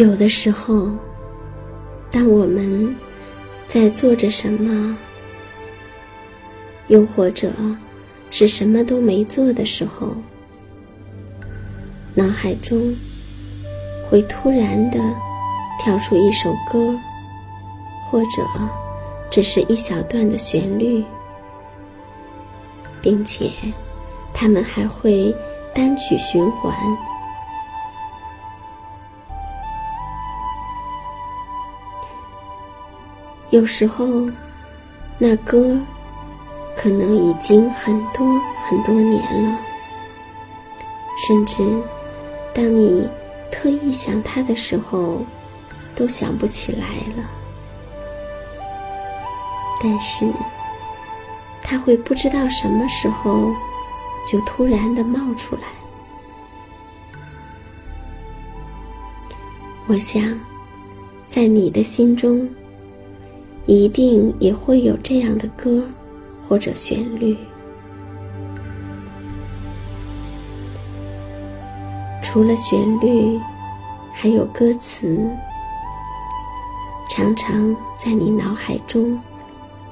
[0.00, 0.88] 有的时候，
[2.10, 2.96] 当我们
[3.68, 4.96] 在做着什么，
[6.88, 7.52] 又或者
[8.30, 10.14] 是什么都没做的时候，
[12.14, 12.96] 脑海中
[14.08, 14.98] 会突然的
[15.78, 16.98] 跳出一首歌，
[18.10, 18.42] 或者
[19.30, 21.04] 只是一小段的旋律，
[23.02, 23.50] 并且
[24.32, 25.36] 它们还会
[25.74, 26.74] 单曲循环。
[33.50, 34.06] 有时候，
[35.18, 35.76] 那歌
[36.76, 39.58] 可能已经很多很多年了，
[41.26, 41.62] 甚至
[42.54, 43.08] 当你
[43.50, 45.24] 特意想它的时候，
[45.96, 46.86] 都想不起来
[47.16, 47.28] 了。
[49.82, 50.30] 但是，
[51.60, 53.52] 它会不知道什么时候
[54.30, 55.62] 就突然的冒出来。
[59.88, 60.22] 我想，
[61.28, 62.48] 在你的心中。
[63.66, 65.82] 一定也会有这样的歌，
[66.48, 67.36] 或者旋律。
[72.22, 73.38] 除了旋律，
[74.12, 75.20] 还有歌词，
[77.10, 79.20] 常常在你脑海中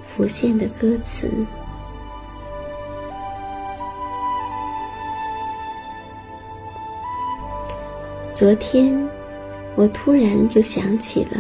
[0.07, 1.31] 浮现的歌词。
[8.33, 9.09] 昨天，
[9.75, 11.39] 我突然就想起了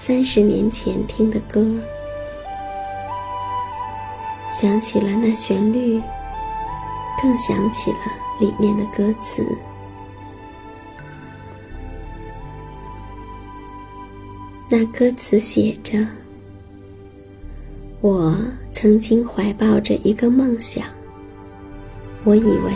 [0.00, 1.60] 三十年前听的歌，
[4.52, 6.00] 想起了那旋律，
[7.20, 7.98] 更想起了
[8.38, 9.44] 里面的歌词。
[14.68, 16.06] 那歌词写着
[18.00, 18.36] ：“我
[18.70, 20.84] 曾经怀抱着一个梦想，
[22.22, 22.72] 我以为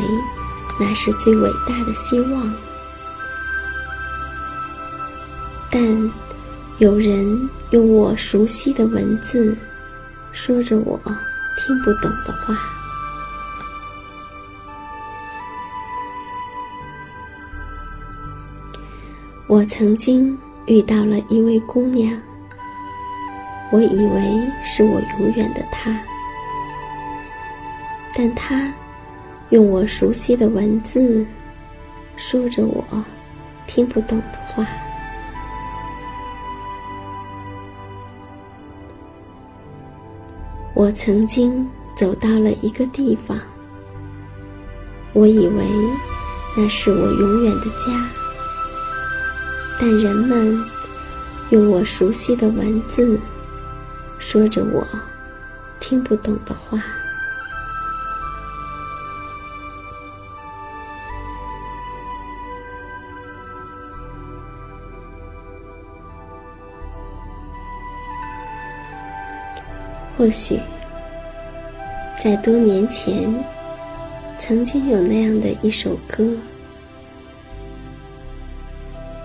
[0.81, 2.53] 那是最伟大的希望。”
[5.71, 6.11] 但
[6.83, 9.57] 有人用我熟悉的文字，
[10.33, 11.01] 说着我
[11.57, 12.57] 听不懂的话。
[19.47, 20.37] 我曾经
[20.67, 22.21] 遇到了一位姑娘，
[23.71, 25.97] 我以为是我永远的她，
[28.13, 28.75] 但她
[29.51, 31.25] 用我熟悉的文字，
[32.17, 32.85] 说着我
[33.69, 34.67] 听不懂的话。
[40.83, 41.65] 我曾经
[41.95, 43.39] 走到了一个地方，
[45.13, 45.65] 我以为
[46.57, 48.05] 那是我永远的家，
[49.79, 50.61] 但人们
[51.51, 53.17] 用我熟悉的文字
[54.19, 54.85] 说着我
[55.79, 56.83] 听不懂的话。
[70.23, 70.57] 或许，
[72.17, 73.29] 在多年前，
[74.39, 76.25] 曾经有那样的一首歌，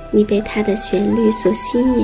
[0.10, 2.04] 你被它的旋律所吸引，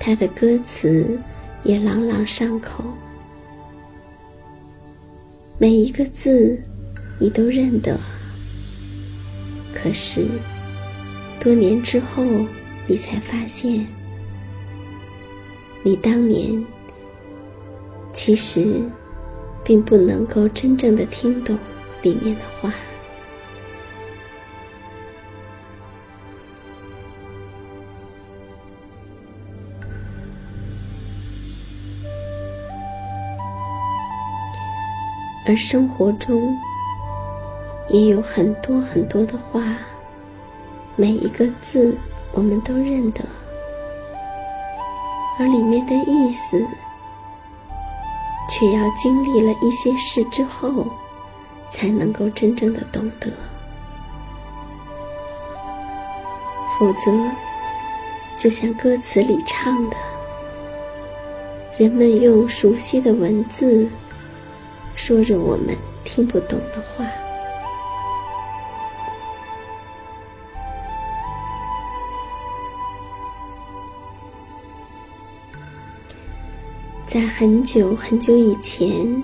[0.00, 1.16] 它的歌词
[1.62, 2.82] 也朗朗上口，
[5.58, 6.60] 每一个字
[7.20, 7.96] 你都认得。
[9.72, 10.26] 可是，
[11.38, 12.24] 多年之后，
[12.88, 13.86] 你才发现。
[15.82, 16.62] 你当年
[18.12, 18.82] 其实
[19.64, 21.56] 并不能够真正的听懂
[22.02, 22.72] 里面的话，
[35.46, 36.56] 而生活中
[37.88, 39.78] 也有很多很多的话，
[40.94, 41.96] 每一个字
[42.32, 43.24] 我们都认得。
[45.40, 46.62] 而里面的意思，
[48.46, 50.86] 却要经历了一些事之后，
[51.70, 53.32] 才能够真正的懂得。
[56.78, 57.10] 否则，
[58.36, 59.96] 就像歌词里唱的，
[61.78, 63.88] 人们用熟悉的文字，
[64.94, 67.10] 说着我们听不懂的话。
[77.20, 79.22] 在很久很久以前，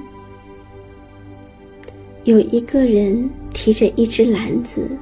[2.25, 4.99] 有一个人提着一只篮子，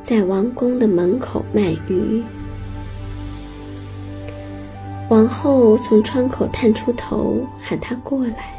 [0.00, 2.22] 在王宫的门口卖鱼。
[5.08, 8.54] 王后从窗口探出头，喊他过来。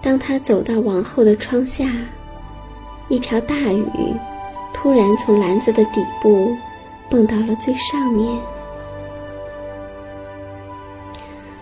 [0.00, 1.92] 当他走到王后的窗下，
[3.08, 3.84] 一条大鱼
[4.72, 6.56] 突然从篮子的底部
[7.10, 8.26] 蹦到了最上面。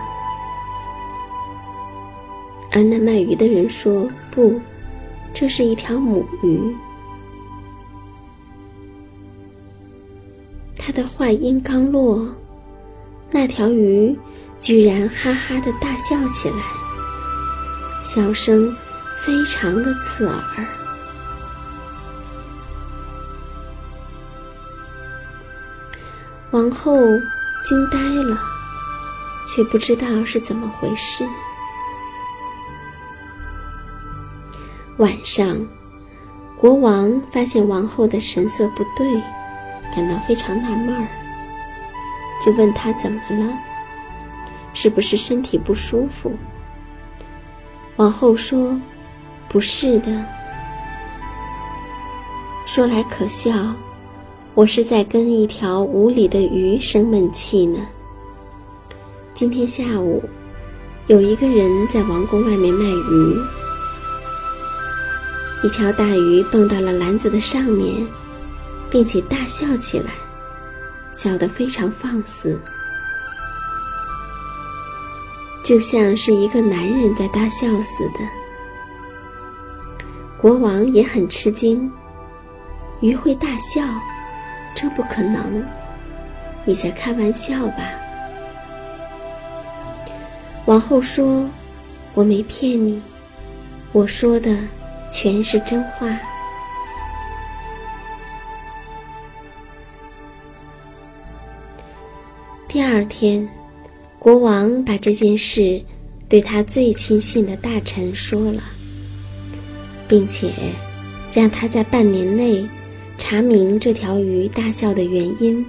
[2.73, 4.59] 而那卖鱼的人说：“不，
[5.33, 6.75] 这是一条母鱼。”
[10.77, 12.27] 他的话音刚落，
[13.31, 14.13] 那条鱼
[14.59, 16.57] 居然哈哈的大笑起来，
[18.03, 18.69] 笑声
[19.23, 20.43] 非常的刺耳。
[26.55, 26.95] 王后
[27.65, 28.39] 惊呆了，
[29.45, 31.27] 却不知道是怎么回事。
[34.99, 35.57] 晚上，
[36.57, 39.21] 国王发现王后的神色不对，
[39.93, 41.05] 感到非常纳闷儿，
[42.41, 43.53] 就问她怎么了，
[44.73, 46.33] 是不是身体不舒服？
[47.97, 48.79] 王后说
[49.49, 50.25] ：“不是的。”
[52.65, 53.51] 说来可笑。
[54.55, 57.85] 我是在跟一条无理的鱼生闷气呢。
[59.33, 60.23] 今天下午，
[61.07, 63.37] 有一个人在王宫外面卖鱼，
[65.61, 68.07] 一条大鱼蹦到了篮子的上面，
[68.89, 70.13] 并且大笑起来，
[71.13, 72.57] 笑得非常放肆，
[75.65, 78.19] 就像是一个男人在大笑似的。
[80.37, 81.91] 国王也很吃惊，
[83.01, 83.81] 鱼会大笑？
[84.75, 85.65] 这不可能！
[86.65, 87.93] 你在开玩笑吧？
[90.65, 91.49] 王后说
[92.13, 93.01] ：“我没骗你，
[93.93, 94.57] 我说的
[95.09, 96.07] 全是真话。”
[102.67, 103.47] 第二天，
[104.19, 105.81] 国王把这件事
[106.27, 108.61] 对他最亲信的大臣说了，
[110.07, 110.51] 并且
[111.31, 112.67] 让他在半年内
[113.17, 115.65] 查明这条鱼大笑的原因，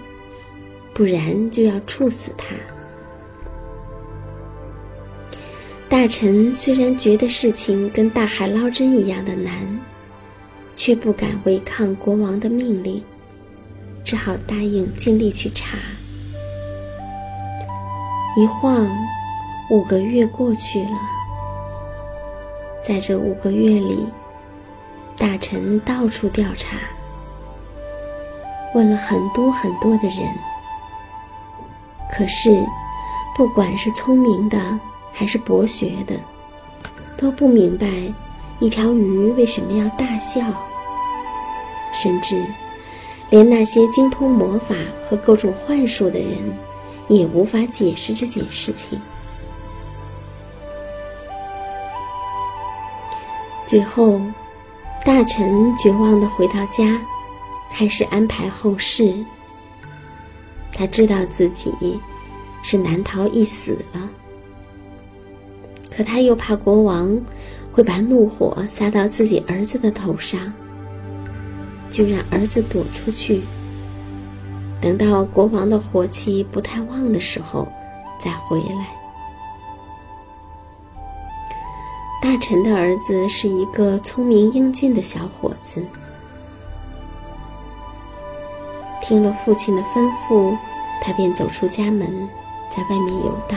[0.92, 2.54] 不然就要处死他。
[5.88, 9.54] 大臣虽然觉得事情跟大海捞针一样的难，
[10.74, 13.02] 却不敢违抗国王的命令，
[14.04, 15.78] 只好答应尽力去查。
[18.36, 18.86] 一晃，
[19.70, 20.98] 五个月过去了。
[22.82, 24.04] 在这五个月里，
[25.16, 26.76] 大臣到处调查，
[28.76, 30.18] 问了很多很多的人，
[32.12, 32.62] 可是，
[33.34, 34.78] 不管是聪明的，
[35.14, 36.14] 还是博学的，
[37.16, 37.86] 都不明白
[38.58, 40.42] 一条鱼为什么要大笑，
[41.94, 42.38] 甚至
[43.30, 44.74] 连那些精通魔法
[45.08, 46.36] 和各种幻术的人，
[47.08, 49.00] 也无法解释这件事情。
[53.64, 54.20] 最后，
[55.02, 57.00] 大臣绝望的回到家，
[57.76, 59.12] 开始安排后事。
[60.72, 62.00] 他知道自己
[62.62, 64.08] 是难逃一死了。
[65.94, 67.20] 可他又怕国王
[67.70, 70.40] 会把怒火撒到自己儿子的头上，
[71.90, 73.42] 就让儿子躲出去。
[74.80, 77.68] 等到国王的火气不太旺的时候，
[78.18, 78.88] 再回来。
[82.22, 85.84] 大臣的儿子是一个聪明英俊的小伙子，
[89.06, 90.56] 听了父亲的吩咐，
[91.00, 92.28] 他便走出家门，
[92.68, 93.56] 在外面游荡。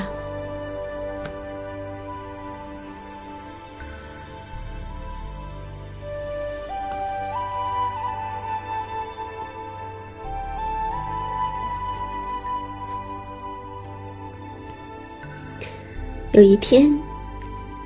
[16.31, 16.95] 有一天，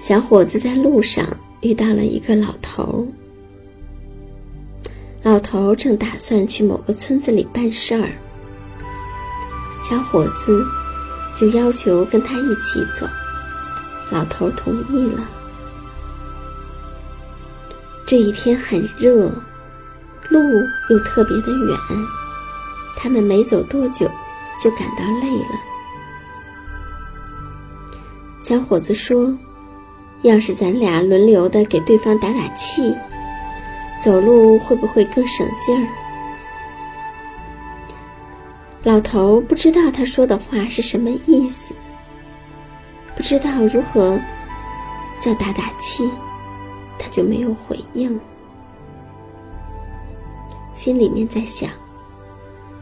[0.01, 1.25] 小伙子在路上
[1.61, 3.22] 遇到了一个老头儿。
[5.43, 8.09] 老头正打算去某个村子里办事儿，
[9.81, 10.65] 小伙子
[11.35, 13.05] 就要求跟他一起走。
[14.09, 15.27] 老头同意了。
[18.05, 19.29] 这一天很热，
[20.29, 20.39] 路
[20.89, 21.77] 又特别的远，
[22.97, 24.09] 他们没走多久
[24.61, 25.59] 就感到累了。
[28.41, 29.37] 小伙子说
[30.23, 32.95] ：“要是咱俩轮流的给对方打打气，
[34.03, 35.87] 走路会不会更省劲儿？”
[38.83, 41.73] 老头不知道他说的话是什么意思，
[43.15, 44.19] 不知道如何
[45.21, 46.11] 叫打打气，
[46.99, 48.19] 他就没有回应，
[50.73, 51.69] 心里面在想：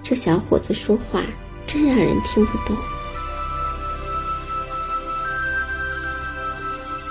[0.02, 1.24] 这小伙子说话
[1.68, 2.76] 真让人听不懂。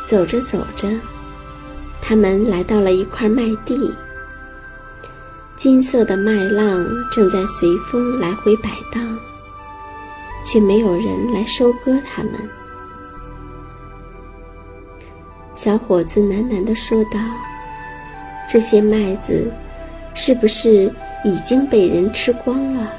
[0.04, 0.88] 走着走着，
[2.02, 3.94] 他们来到了一块麦地。
[5.56, 9.18] 金色的麦浪正在随风来回摆荡，
[10.42, 12.32] 却没有人来收割它们。
[15.54, 17.20] 小伙子喃喃地说道
[18.50, 19.52] ：“这些麦子
[20.14, 20.90] 是不是
[21.22, 22.90] 已经被人吃光了？”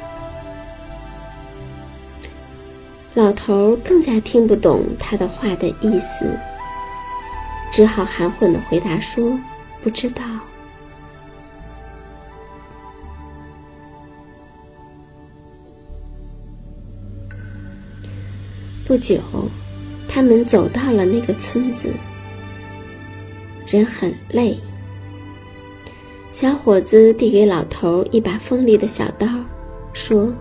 [3.16, 6.38] 老头更加听不懂他的话的意思。
[7.72, 9.40] 只好含混的回答说
[9.82, 10.24] ：“不知道。”
[18.86, 19.22] 不久，
[20.10, 21.94] 他们走到了那个村子。
[23.66, 24.58] 人很累。
[26.34, 29.26] 小伙子递给老头一把锋利的小刀，
[29.94, 30.34] 说：“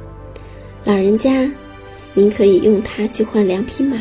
[0.84, 1.49] 老人家，
[2.12, 3.96] 您可以用它去换两匹马。”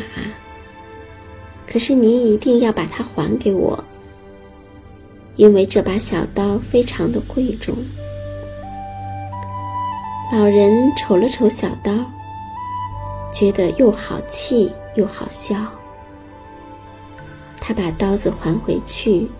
[1.70, 3.78] 可是您一定要把它还给我，
[5.36, 7.76] 因为这把小刀非常的贵重。
[10.32, 11.92] 老人瞅了瞅小刀，
[13.32, 15.56] 觉得又好气又好笑。
[17.60, 19.30] 他把刀子还回去，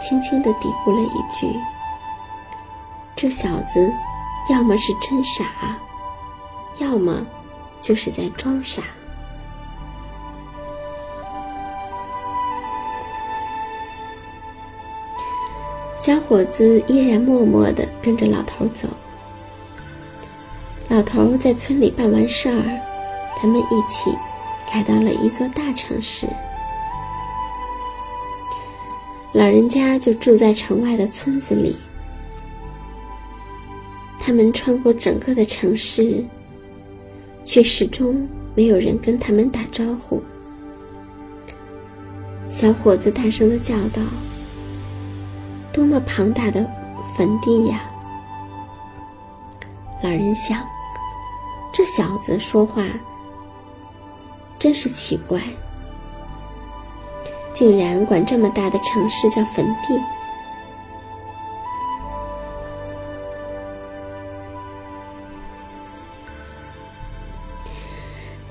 [0.00, 1.46] 轻轻地嘀咕了一句
[3.14, 3.92] ：“这小子，
[4.50, 5.76] 要么是真傻，
[6.78, 7.26] 要么
[7.82, 8.82] 就是在装傻。”
[16.04, 18.86] 小伙子依然默默地跟着老头走。
[20.90, 22.80] 老头在村里办完事儿，
[23.38, 24.10] 他们一起
[24.70, 26.26] 来到了一座大城市。
[29.32, 31.74] 老人家就住在城外的村子里。
[34.20, 36.22] 他们穿过整个的城市，
[37.46, 40.22] 却始终没有人跟他们打招呼。
[42.50, 44.02] 小伙子大声的叫道。
[45.74, 46.64] 多么庞大的
[47.16, 47.80] 坟地呀！
[50.04, 50.64] 老人想，
[51.72, 52.84] 这小子说话
[54.56, 55.40] 真是奇怪，
[57.52, 60.00] 竟然管这么大的城市叫坟地。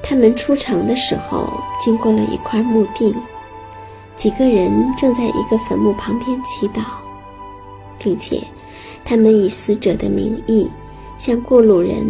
[0.01, 1.48] 他们出城的时候，
[1.80, 3.15] 经过了一块墓地，
[4.18, 6.82] 几个人正在一个坟墓旁边祈祷。
[8.03, 8.41] 并且，
[9.05, 10.69] 他们以死者的名义
[11.17, 12.05] 向过路人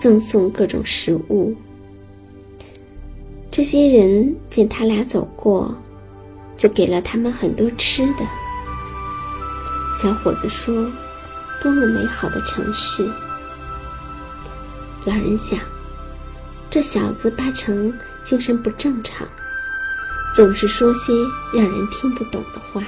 [0.00, 1.54] 赠送各种食物。
[3.50, 5.74] 这些人见他俩走过，
[6.56, 8.26] 就给了他们很多吃的。
[10.00, 10.90] 小伙子说
[11.62, 13.08] ：“多么美好的城市！”
[15.06, 15.58] 老人想，
[16.68, 17.92] 这小子八成
[18.24, 19.26] 精神不正常，
[20.34, 21.12] 总是说些
[21.54, 22.82] 让人听不懂的话。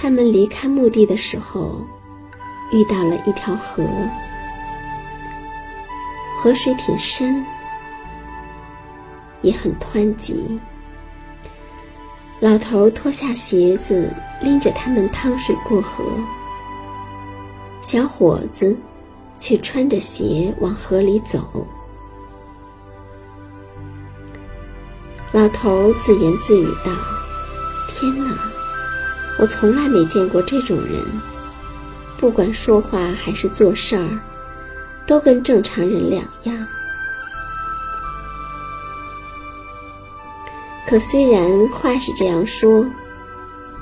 [0.00, 1.84] 他们离开墓地的时候，
[2.70, 3.84] 遇到了一条河，
[6.40, 7.44] 河水挺深，
[9.42, 10.60] 也很湍急。
[12.38, 14.08] 老头脱下鞋子，
[14.40, 16.04] 拎着他们趟水过河，
[17.82, 18.78] 小伙子
[19.36, 21.66] 却穿着鞋往河里走。
[25.32, 26.92] 老头自言自语道
[27.90, 28.38] ：“天哪！”
[29.38, 31.00] 我从来没见过这种人，
[32.16, 34.18] 不管说话还是做事儿，
[35.06, 36.66] 都跟正常人两样。
[40.88, 42.84] 可虽然话是这样说，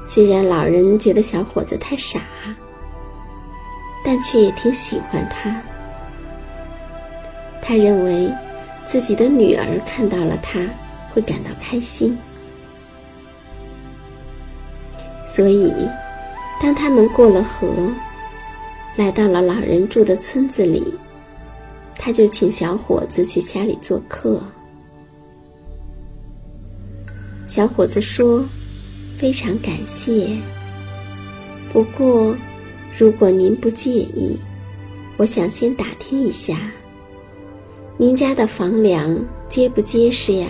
[0.05, 2.21] 虽然老人觉得小伙子太傻，
[4.05, 5.55] 但却也挺喜欢他。
[7.63, 8.31] 他认为
[8.85, 10.61] 自己的女儿看到了他
[11.13, 12.17] 会感到开心。
[15.27, 15.75] 所以，
[16.63, 17.69] 当他们过了河，
[18.95, 20.95] 来到了老人住的村子里，
[21.99, 24.41] 他就请小伙子去家里做客。
[27.49, 28.45] 小伙子说
[29.19, 30.29] ：“非常感谢。
[31.73, 32.37] 不过，
[32.97, 34.39] 如果您不介意，
[35.17, 36.57] 我想先打听一下，
[37.97, 40.49] 您家的房梁结不结实呀？”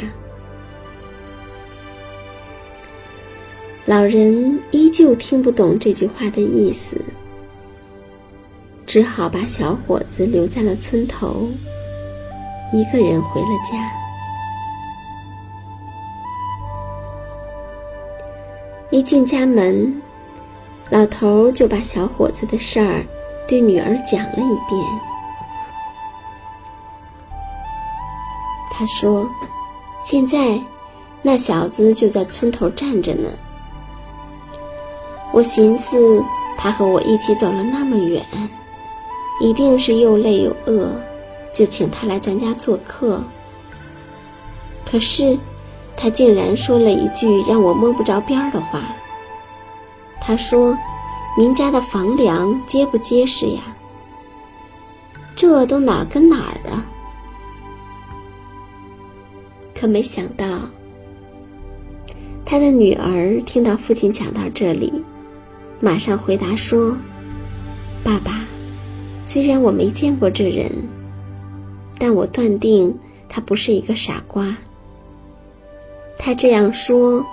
[3.86, 7.00] 老人依旧听不懂这句话的意思，
[8.84, 11.46] 只好把小伙子留在了村头，
[12.72, 13.88] 一个人回了家。
[18.90, 20.02] 一进家门，
[20.90, 23.04] 老头就把小伙子的事儿
[23.46, 24.84] 对女儿讲了一遍。
[28.72, 29.30] 他说
[30.04, 30.60] ：“现在
[31.22, 33.28] 那小子就在村头站着呢。”
[35.36, 36.24] 我寻思，
[36.56, 38.24] 他和我一起走了那么远，
[39.38, 40.90] 一定是又累又饿，
[41.52, 43.22] 就请他来咱家做客。
[44.90, 45.38] 可是，
[45.94, 48.82] 他竟然说了一句让我摸不着边儿的话。
[50.22, 50.74] 他说
[51.36, 53.60] ：“您家的房梁结不结实呀？”
[55.36, 56.82] 这都哪儿跟哪儿啊？
[59.78, 60.46] 可没想到，
[62.42, 65.04] 他的女儿听到父亲讲到这里。
[65.78, 66.96] 马上回答说
[68.02, 68.44] ：“爸爸，
[69.24, 70.70] 虽然我没见过这人，
[71.98, 74.56] 但我断定他不是一个傻瓜。
[76.18, 77.24] 他这样说，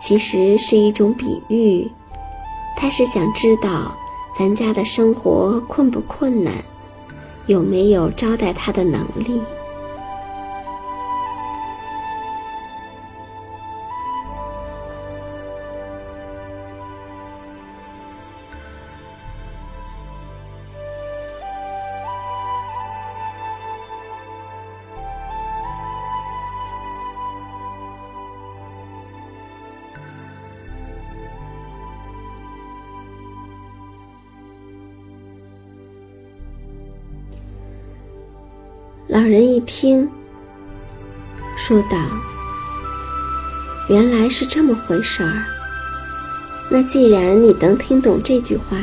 [0.00, 1.88] 其实是一种比喻，
[2.76, 3.96] 他是想知道
[4.36, 6.52] 咱家的生活困不困难，
[7.46, 9.40] 有没有招待他的能力。”
[39.62, 40.10] 听，
[41.56, 41.98] 说道
[43.88, 45.42] ：“原来是这么回事儿。
[46.70, 48.76] 那既然你能听懂这句话，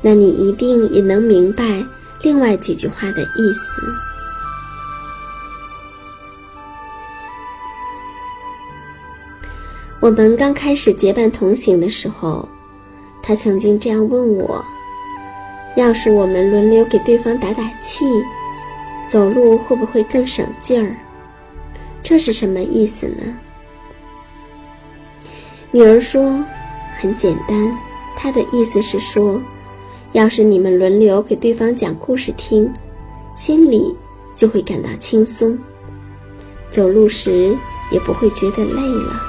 [0.00, 1.84] 那你一定也能明白
[2.22, 3.82] 另外几句话的意思。”
[10.00, 12.48] 我们刚开始结伴同行的时候，
[13.22, 14.64] 他曾经这样问我
[15.76, 18.04] ：“要是我们轮流给对方打打气，
[19.08, 20.94] 走路会不会更省劲儿？”
[22.02, 23.38] 这是什么意思呢？
[25.70, 26.42] 女儿说
[26.98, 27.78] ：“很简单，
[28.16, 29.42] 她的意思是说，
[30.12, 32.72] 要是你们轮流给对方讲故事听，
[33.36, 33.94] 心里
[34.34, 35.58] 就会感到轻松，
[36.70, 37.54] 走路时
[37.90, 39.22] 也不会觉得累了。”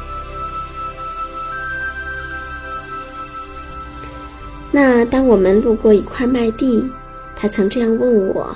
[4.72, 6.88] 那当我们路过一块麦地，
[7.36, 8.56] 他曾这样问我：“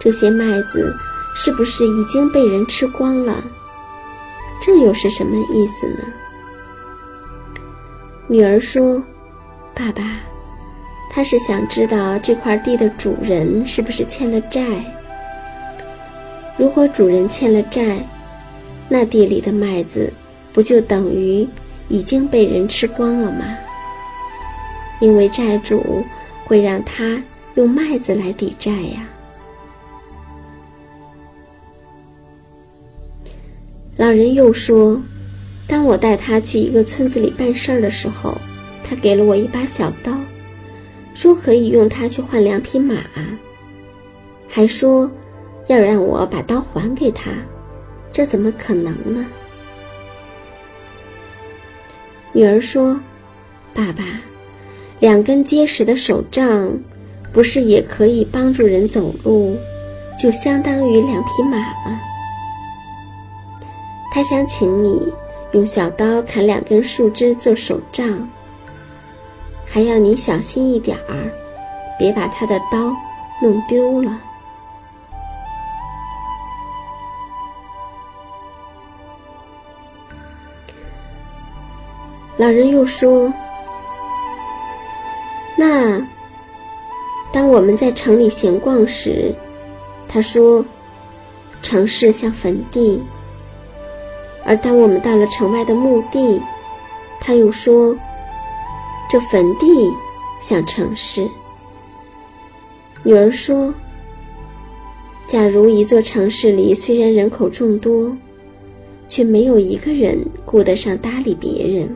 [0.00, 0.92] 这些麦子
[1.36, 3.44] 是不是已经被人吃光了？”
[4.60, 5.98] 这又是什么意思呢？
[8.26, 9.02] 女儿说
[9.74, 10.20] ：“爸爸，
[11.10, 14.62] 他是想知道这块地的主人是不是欠了债。
[16.56, 17.98] 如果主人欠了债，
[18.88, 20.12] 那地里的麦子
[20.52, 21.48] 不就等于
[21.88, 23.44] 已经被人吃光了吗？”
[25.00, 26.04] 因为债主
[26.44, 27.22] 会让他
[27.54, 29.08] 用麦子来抵债呀。
[34.00, 34.98] 老人又说
[35.68, 38.34] ：“当我带他去一个村子里办事儿的时候，
[38.82, 40.10] 他给了我一把小刀，
[41.14, 42.94] 说可以用它去换两匹马，
[44.48, 45.10] 还说
[45.66, 47.30] 要让我把刀还给他。
[48.10, 49.26] 这怎么可能呢？”
[52.32, 52.98] 女儿说
[53.74, 54.02] ：“爸爸。”
[54.98, 56.72] 两根结实的手杖，
[57.34, 59.58] 不是也可以帮助人走路，
[60.18, 62.00] 就相当于两匹马吗？
[64.12, 65.12] 他想请你
[65.52, 68.28] 用小刀砍两根树枝做手杖，
[69.66, 71.30] 还要你小心一点儿，
[71.98, 72.94] 别把他的刀
[73.40, 74.20] 弄丢了。
[82.36, 83.32] 老人又说。
[85.56, 86.00] 那，
[87.32, 89.34] 当我们在城里闲逛时，
[90.08, 90.64] 他说
[91.60, 93.02] ：“城市像坟地。”
[94.50, 96.42] 而当我们到了城外的墓地，
[97.20, 97.96] 他又说
[99.08, 99.88] ：“这坟地
[100.40, 101.24] 像城市。”
[103.04, 103.72] 女儿说
[105.24, 108.10] ：“假如一座城市里虽然人口众多，
[109.08, 111.88] 却没有一个人顾得上搭理别人。”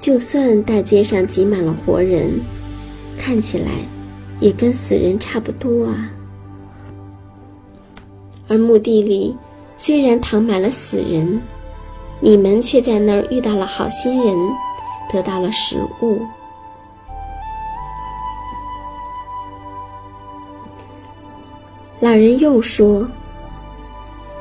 [0.00, 2.32] 就算大街上挤满了活人，
[3.16, 3.70] 看起来
[4.40, 6.10] 也跟死人差不多啊。
[8.48, 9.36] 而墓地里
[9.84, 11.42] 虽然躺满了死人，
[12.20, 14.32] 你们却在那儿遇到了好心人，
[15.12, 16.24] 得到了食物。
[21.98, 23.04] 老人又说：“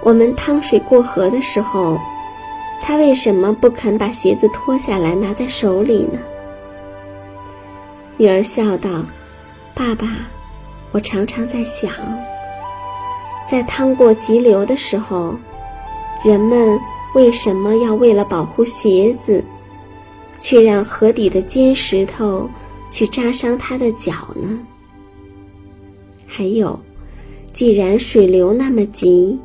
[0.06, 1.98] 我们趟水过河的时候。”
[2.80, 6.20] 他为什么不肯把鞋子脱下来拿在手里呢？
[8.16, 9.04] 女儿笑道
[9.74, 10.08] ：“爸爸，
[10.92, 11.92] 我常常在想，
[13.52, 15.36] 在趟过急流的时候，
[16.24, 16.80] 人们
[17.14, 19.44] 为什么要为了保护鞋子，
[20.40, 22.50] 却让河底的尖石头
[22.90, 24.58] 去扎伤他的脚呢？
[26.26, 26.80] 还有，
[27.52, 29.38] 既然水流那么急。”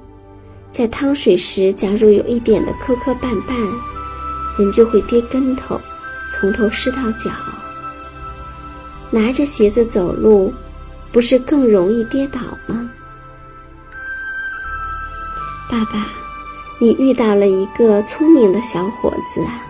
[0.70, 3.56] 在趟水时，假如有一点的磕磕绊绊，
[4.56, 5.80] 人就会跌跟头，
[6.30, 7.32] 从头湿到脚。
[9.10, 10.54] 拿着鞋子走路，
[11.10, 12.86] 不是更容易跌倒吗？
[15.76, 16.08] 爸爸，
[16.78, 19.62] 你遇到了一个聪明的小伙子啊！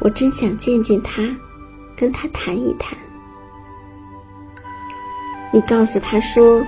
[0.00, 1.22] 我真想见见他，
[1.94, 2.98] 跟他谈一谈。
[5.52, 6.66] 你告诉他说，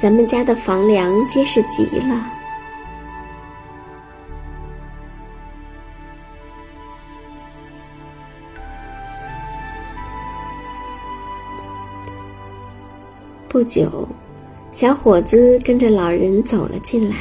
[0.00, 2.26] 咱们家的房梁结实极了。
[13.48, 14.08] 不久，
[14.72, 17.14] 小伙子跟着老人走了进来。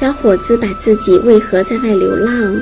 [0.00, 2.56] 小伙子把自己为何在外流浪，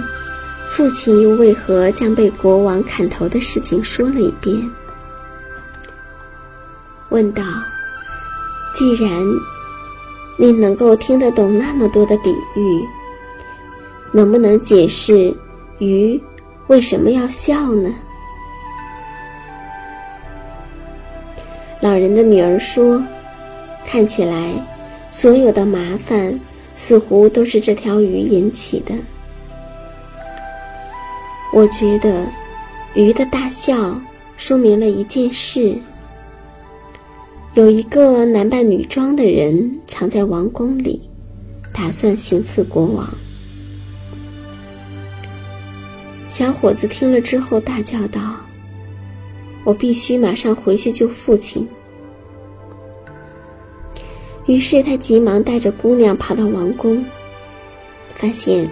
[0.68, 4.68] 父亲又为何将被国王砍头的事情说了一遍，
[7.10, 7.44] 问道
[8.74, 9.08] ：“既然
[10.36, 12.84] 你能够听得懂那么多的比喻，
[14.10, 15.32] 能不能解释
[15.78, 16.20] 鱼
[16.66, 17.88] 为什么要笑呢？”
[21.80, 23.00] 老人的女儿说
[23.86, 24.54] ：“看起来，
[25.12, 26.40] 所有的麻烦
[26.78, 28.94] 似乎都是这条鱼引起的。”
[31.52, 32.26] 我觉得，
[32.94, 34.00] 鱼的大笑
[34.36, 35.76] 说明了一件事：
[37.54, 41.00] 有一个男扮女装的人藏在王宫里，
[41.72, 43.08] 打算行刺国王。
[46.28, 48.36] 小伙子听了之后大叫道。
[49.64, 51.66] 我必须马上回去救父亲。
[54.48, 57.04] 于是他急忙带着姑娘跑到王宫，
[58.14, 58.66] 发现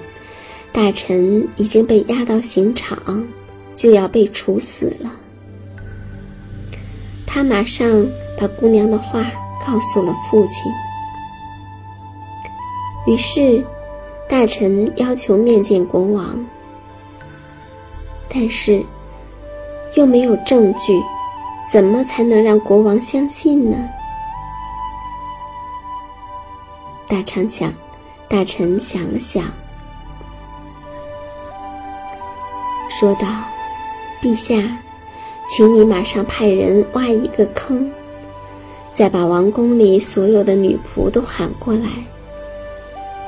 [0.72, 2.98] 大臣已经被押到刑场，
[3.76, 5.12] 就要被处死了。
[7.26, 8.04] 他马上
[8.38, 9.30] 把姑娘的话
[9.66, 10.72] 告诉了父亲。
[13.06, 13.62] 于是
[14.28, 16.44] 大臣要求面见国王，
[18.28, 18.82] 但是。
[19.94, 20.92] 又没有证据，
[21.72, 23.78] 怎么才能让国王相信呢？
[27.08, 27.72] 大臣想，
[28.28, 29.44] 大臣想了想，
[32.90, 33.28] 说道
[34.20, 34.78] ：“陛下，
[35.48, 37.92] 请你马上派人挖一个坑，
[38.92, 41.88] 再把王宫里所有的女仆都喊过来。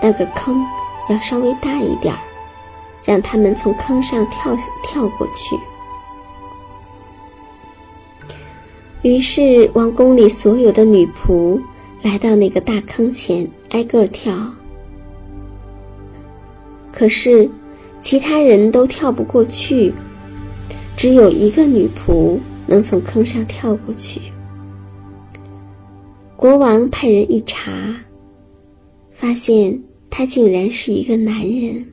[0.02, 0.66] 那个坑
[1.08, 2.20] 要稍微大一点儿，
[3.04, 5.56] 让他们从坑上跳跳过去。”
[9.02, 11.62] 于是，王宫里所有的女仆
[12.02, 14.34] 来到那个大坑前，挨个跳。
[16.92, 17.48] 可是，
[18.00, 19.92] 其他人都跳不过去，
[20.96, 24.20] 只有一个女仆能从坑上跳过去。
[26.36, 27.94] 国王派人一查，
[29.12, 31.84] 发现他竟然是一个男人。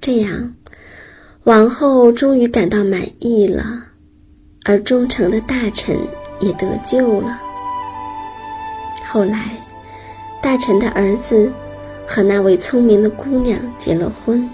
[0.00, 0.54] 这样，
[1.44, 3.84] 王后终于感到满意了。
[4.66, 5.94] 而忠诚的大臣
[6.40, 7.38] 也得救了。
[9.14, 9.50] 后来，
[10.42, 11.52] 大臣的儿子
[12.04, 14.50] 和那位聪明的姑娘结了婚。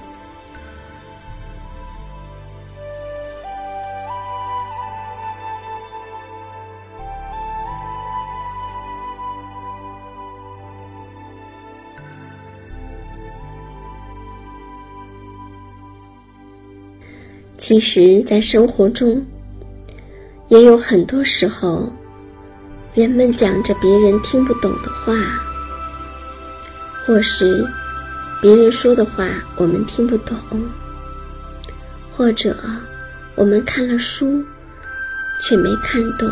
[17.56, 19.24] 其实，在生活中，
[20.48, 21.90] 也有很多时候，
[22.92, 25.14] 人们讲着别人听不懂的话，
[27.06, 27.64] 或是
[28.42, 30.36] 别人说的话我们听不懂，
[32.16, 32.56] 或者
[33.36, 34.44] 我们看了书
[35.40, 36.28] 却没看懂，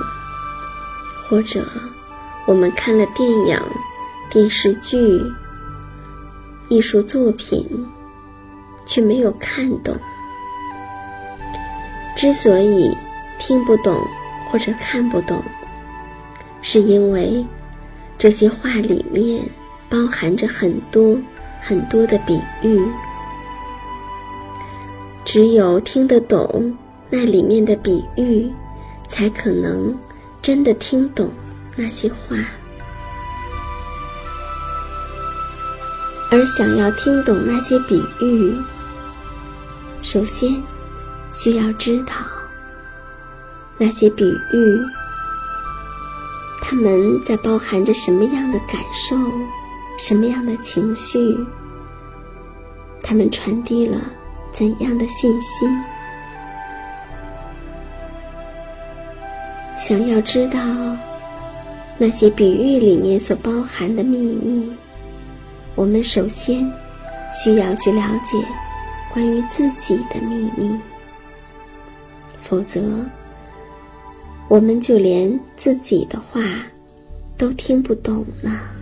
[1.28, 1.62] 或者
[2.44, 3.56] 我们看了电影、
[4.28, 5.22] 电视剧、
[6.68, 7.86] 艺术作品
[8.84, 9.96] 却没有看懂。
[12.16, 12.92] 之所以，
[13.38, 13.96] 听不懂
[14.50, 15.40] 或者看不懂，
[16.62, 17.44] 是因为
[18.18, 19.42] 这些话里面
[19.88, 21.18] 包含着很多
[21.60, 22.80] 很多的比喻。
[25.24, 26.74] 只有听得懂
[27.10, 28.50] 那里面的比喻，
[29.06, 29.94] 才可能
[30.40, 31.30] 真的听懂
[31.76, 32.36] 那些话。
[36.30, 38.54] 而想要听懂那些比喻，
[40.02, 40.62] 首先
[41.32, 42.14] 需要知道。
[43.78, 44.80] 那些比喻，
[46.60, 49.16] 他们在包含着什么样的感受，
[49.98, 51.18] 什么样的情绪？
[53.02, 53.98] 他们传递了
[54.52, 55.66] 怎样的信息？
[59.78, 60.60] 想要知道
[61.96, 64.70] 那些比喻里面所包含的秘密，
[65.74, 66.70] 我们首先
[67.32, 68.36] 需要去了解
[69.12, 70.78] 关于自己的秘密，
[72.42, 72.82] 否则。
[74.48, 76.42] 我们就连自己的话
[77.36, 78.77] 都听不懂了。